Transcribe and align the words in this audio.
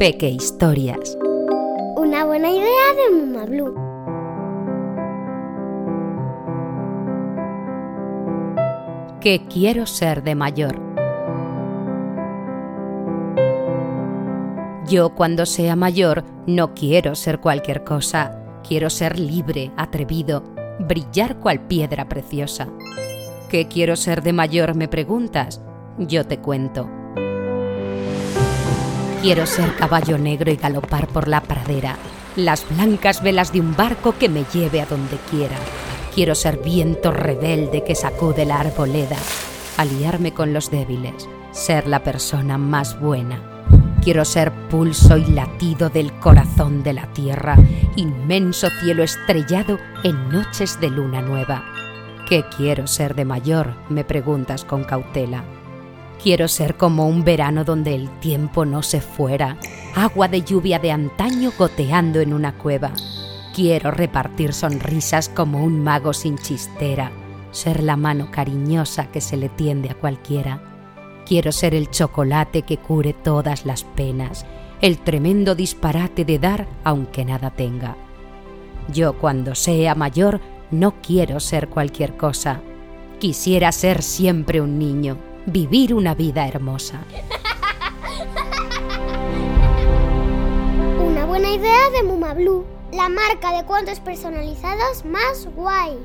Peque 0.00 0.30
Historias. 0.30 1.18
Una 1.94 2.24
buena 2.24 2.50
idea 2.50 2.64
de 2.96 3.14
Muma 3.14 3.44
Blue. 3.44 3.74
¿Qué 9.20 9.46
quiero 9.46 9.84
ser 9.84 10.22
de 10.22 10.34
mayor? 10.34 10.80
Yo 14.88 15.14
cuando 15.14 15.44
sea 15.44 15.76
mayor 15.76 16.24
no 16.46 16.72
quiero 16.72 17.14
ser 17.14 17.40
cualquier 17.40 17.84
cosa. 17.84 18.42
Quiero 18.66 18.88
ser 18.88 19.20
libre, 19.20 19.70
atrevido, 19.76 20.42
brillar 20.78 21.38
cual 21.40 21.60
piedra 21.66 22.08
preciosa. 22.08 22.68
¿Qué 23.50 23.68
quiero 23.68 23.96
ser 23.96 24.22
de 24.22 24.32
mayor? 24.32 24.74
me 24.74 24.88
preguntas. 24.88 25.60
Yo 25.98 26.26
te 26.26 26.38
cuento. 26.38 26.88
Quiero 29.22 29.44
ser 29.46 29.76
caballo 29.76 30.16
negro 30.16 30.50
y 30.50 30.56
galopar 30.56 31.06
por 31.06 31.28
la 31.28 31.42
pradera, 31.42 31.96
las 32.36 32.66
blancas 32.70 33.22
velas 33.22 33.52
de 33.52 33.60
un 33.60 33.76
barco 33.76 34.14
que 34.18 34.30
me 34.30 34.44
lleve 34.44 34.80
a 34.80 34.86
donde 34.86 35.18
quiera. 35.30 35.56
Quiero 36.14 36.34
ser 36.34 36.56
viento 36.56 37.12
rebelde 37.12 37.84
que 37.84 37.94
sacude 37.94 38.46
la 38.46 38.60
arboleda, 38.60 39.18
aliarme 39.76 40.32
con 40.32 40.54
los 40.54 40.70
débiles, 40.70 41.28
ser 41.52 41.86
la 41.86 42.02
persona 42.02 42.56
más 42.56 42.98
buena. 42.98 43.66
Quiero 44.02 44.24
ser 44.24 44.52
pulso 44.70 45.18
y 45.18 45.26
latido 45.26 45.90
del 45.90 46.14
corazón 46.14 46.82
de 46.82 46.94
la 46.94 47.12
tierra, 47.12 47.56
inmenso 47.96 48.70
cielo 48.80 49.02
estrellado 49.02 49.78
en 50.02 50.30
noches 50.30 50.80
de 50.80 50.88
luna 50.88 51.20
nueva. 51.20 51.62
¿Qué 52.26 52.42
quiero 52.56 52.86
ser 52.86 53.14
de 53.14 53.26
mayor? 53.26 53.74
me 53.90 54.02
preguntas 54.02 54.64
con 54.64 54.82
cautela. 54.82 55.44
Quiero 56.22 56.48
ser 56.48 56.76
como 56.76 57.08
un 57.08 57.24
verano 57.24 57.64
donde 57.64 57.94
el 57.94 58.10
tiempo 58.20 58.66
no 58.66 58.82
se 58.82 59.00
fuera, 59.00 59.56
agua 59.94 60.28
de 60.28 60.42
lluvia 60.42 60.78
de 60.78 60.92
antaño 60.92 61.50
goteando 61.56 62.20
en 62.20 62.34
una 62.34 62.58
cueva. 62.58 62.92
Quiero 63.54 63.90
repartir 63.90 64.52
sonrisas 64.52 65.30
como 65.30 65.64
un 65.64 65.82
mago 65.82 66.12
sin 66.12 66.36
chistera, 66.36 67.10
ser 67.52 67.82
la 67.82 67.96
mano 67.96 68.30
cariñosa 68.30 69.10
que 69.10 69.22
se 69.22 69.38
le 69.38 69.48
tiende 69.48 69.88
a 69.88 69.94
cualquiera. 69.94 70.62
Quiero 71.24 71.52
ser 71.52 71.74
el 71.74 71.88
chocolate 71.88 72.62
que 72.62 72.76
cure 72.76 73.14
todas 73.14 73.64
las 73.64 73.84
penas, 73.84 74.44
el 74.82 74.98
tremendo 74.98 75.54
disparate 75.54 76.26
de 76.26 76.38
dar 76.38 76.68
aunque 76.84 77.24
nada 77.24 77.48
tenga. 77.48 77.96
Yo 78.92 79.14
cuando 79.14 79.54
sea 79.54 79.94
mayor 79.94 80.42
no 80.70 81.00
quiero 81.00 81.40
ser 81.40 81.68
cualquier 81.68 82.18
cosa. 82.18 82.60
Quisiera 83.18 83.72
ser 83.72 84.02
siempre 84.02 84.60
un 84.60 84.78
niño 84.78 85.29
vivir 85.50 85.92
una 85.94 86.14
vida 86.14 86.46
hermosa. 86.46 87.00
Una 91.04 91.24
buena 91.26 91.50
idea 91.50 91.90
de 91.90 92.02
Muma 92.04 92.34
Blue, 92.34 92.64
la 92.92 93.08
marca 93.08 93.56
de 93.56 93.64
cuentos 93.64 94.00
personalizados 94.00 95.04
más 95.04 95.48
guay. 95.56 95.98